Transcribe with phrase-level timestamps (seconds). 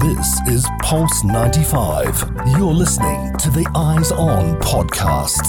[0.00, 2.32] This is Pulse 95.
[2.56, 5.44] You're listening to the Eyes On podcast.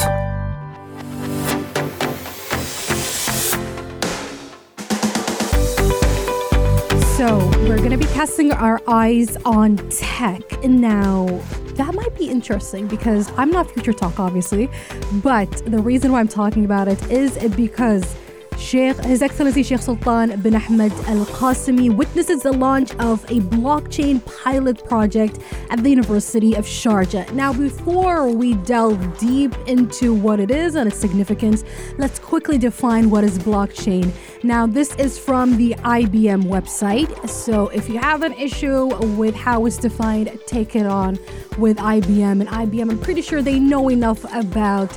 [7.16, 10.42] So, we're going to be casting our eyes on tech.
[10.65, 11.28] And now,
[11.76, 14.70] that might be interesting because I'm not Future Talk, obviously.
[15.24, 18.18] But the reason why I'm talking about it is because
[18.62, 24.23] Sheikh, His Excellency Sheikh Sultan bin Ahmed Al Qasimi witnesses the launch of a blockchain
[24.43, 25.39] pilot project
[25.71, 27.33] at the University of Sharjah.
[27.33, 31.63] Now, before we delve deep into what it is and its significance,
[31.97, 34.13] let's quickly define what is blockchain.
[34.43, 37.27] Now, this is from the IBM website.
[37.27, 41.17] So, if you have an issue with how it's defined, take it on
[41.57, 42.39] with IBM.
[42.41, 44.95] And IBM, I'm pretty sure they know enough about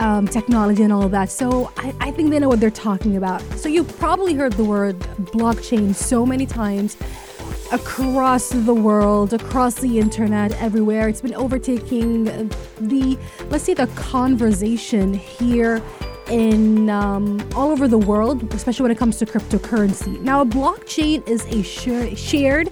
[0.00, 1.30] um, technology and all of that.
[1.30, 3.40] So I, I think they know what they're talking about.
[3.56, 4.98] So you've probably heard the word
[5.34, 6.96] blockchain so many times
[7.70, 11.08] across the world, across the internet, everywhere.
[11.08, 12.24] It's been overtaking
[12.80, 15.80] the, let's say, the conversation here
[16.28, 20.20] in um, all over the world, especially when it comes to cryptocurrency.
[20.20, 22.70] Now, a blockchain is a sh- shared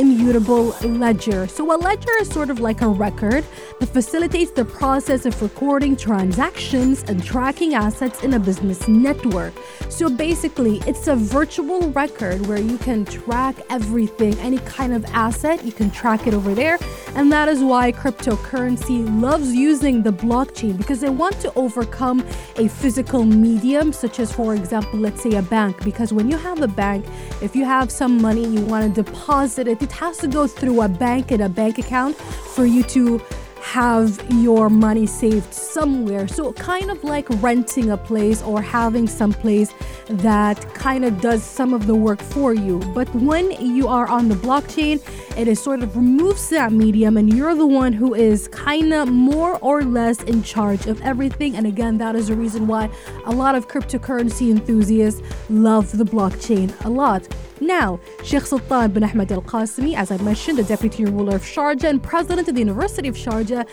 [0.00, 1.46] immutable ledger.
[1.46, 3.44] So, a ledger is sort of like a record
[3.78, 9.52] that facilitates the process of recording transactions and tracking assets in a business network.
[9.90, 15.64] So, basically, it's a virtual record where you can track everything, any kind of asset,
[15.64, 16.78] you can track it over there.
[17.14, 22.24] And that is why cryptocurrency loves using the blockchain because they want to overcome
[22.56, 25.84] a physical medium, such as, for example, let's say a bank.
[25.84, 27.04] Because when you have a bank,
[27.42, 30.82] if you have some money, you want to deposit it it has to go through
[30.82, 33.20] a bank and a bank account for you to
[33.60, 36.28] have your money saved somewhere.
[36.28, 39.74] So, kind of like renting a place or having some place
[40.08, 42.78] that kind of does some of the work for you.
[42.94, 45.02] But when you are on the blockchain,
[45.36, 49.08] it is sort of removes that medium and you're the one who is kind of
[49.08, 51.56] more or less in charge of everything.
[51.56, 52.90] And again, that is the reason why
[53.26, 57.26] a lot of cryptocurrency enthusiasts love the blockchain a lot.
[57.60, 61.90] Now, Sheikh Sultan bin Ahmed Al Qasimi, as I mentioned, the deputy ruler of Sharjah
[61.90, 63.66] and president of the University of Sharjah,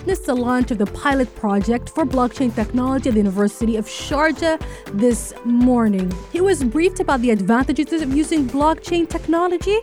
[0.00, 4.58] witnessed the launch of the pilot project for blockchain technology at the University of Sharjah
[4.94, 6.10] this morning.
[6.32, 9.76] He was briefed about the advantages of using blockchain technology,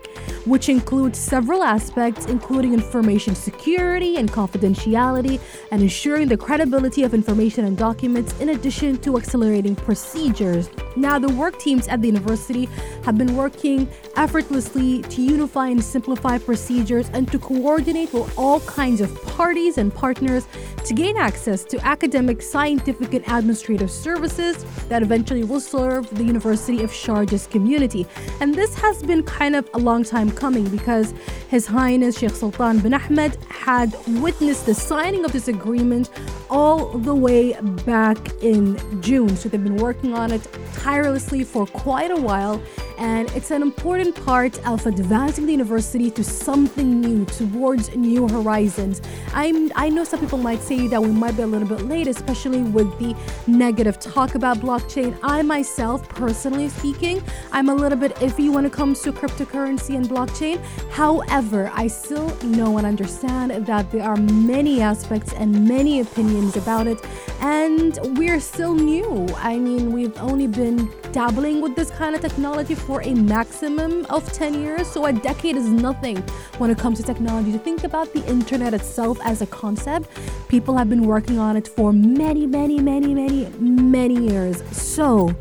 [0.45, 5.39] which includes several aspects, including information security and confidentiality,
[5.69, 10.67] and ensuring the credibility of information and documents, in addition to accelerating procedures.
[10.95, 12.67] Now, the work teams at the university
[13.03, 18.99] have been working effortlessly to unify and simplify procedures and to coordinate with all kinds
[18.99, 20.47] of parties and partners
[20.85, 24.55] to gain access to academic, scientific, and administrative services
[24.87, 28.05] that eventually will serve the University of Sharjah's community.
[28.39, 31.13] And this has been kind of a long time coming because
[31.49, 33.89] His Highness Sheikh Sultan bin Ahmed had
[34.25, 36.09] witnessed the signing of this agreement
[36.49, 38.61] all the way back in
[39.01, 39.35] June.
[39.35, 42.61] So they've been working on it tirelessly for quite a while
[42.97, 49.01] and it's an important part of advancing the university to something new, towards new horizons.
[49.33, 52.07] I'm, I know some people might say that we might be a little bit late,
[52.07, 53.15] especially with the
[53.45, 55.17] negative talk about blockchain.
[55.21, 60.07] I myself, personally speaking, I'm a little bit iffy when it comes to cryptocurrency and
[60.07, 60.59] blockchain.
[60.91, 66.87] However, I still know and understand that there are many aspects and many opinions about
[66.87, 66.99] it,
[67.41, 69.27] and we're still new.
[69.37, 74.31] I mean, we've only been dabbling with this kind of technology for a maximum of
[74.33, 76.17] 10 years, so a decade is nothing
[76.57, 77.51] when it comes to technology.
[77.51, 80.09] To think about the internet itself as a concept,
[80.47, 84.63] people have been working on it for many, many, many, many, many years.
[84.75, 85.35] So,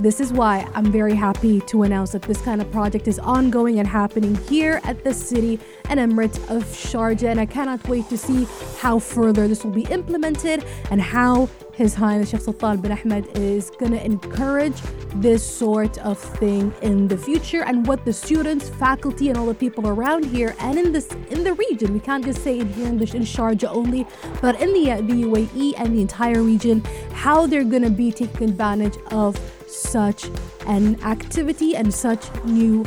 [0.00, 3.78] this is why I'm very happy to announce that this kind of project is ongoing
[3.78, 7.30] and happening here at the city and emirate of Sharjah.
[7.30, 8.46] And I cannot wait to see
[8.78, 13.70] how further this will be implemented and how his Highness Sheikh Sultan bin Ahmed is
[13.70, 14.80] going to encourage
[15.16, 19.54] this sort of thing in the future and what the students, faculty, and all the
[19.54, 21.92] people around here and in this in the region.
[21.92, 24.06] We can't just say in, the, in Sharjah only,
[24.40, 26.82] but in the, uh, the UAE and the entire region,
[27.12, 30.30] how they're going to be taking advantage of such
[30.66, 32.84] an activity and such new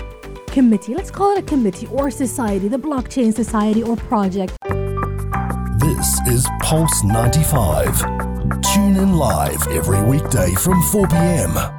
[0.58, 0.96] committee.
[0.96, 4.58] Let's call it a committee or society, the blockchain society or project.
[5.80, 8.02] This is Pulse 95.
[8.74, 11.77] Tune in live every weekday from 4 p.m.